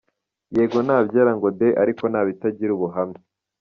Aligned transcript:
Yego 0.55 0.77
nta 0.85 0.97
byera 1.07 1.31
ngo 1.37 1.47
de 1.59 1.67
ariko 1.83 2.03
nabitangira 2.07 2.71
ubuhamya. 2.77 3.19